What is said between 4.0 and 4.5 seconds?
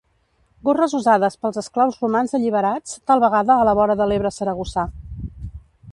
de l'Ebre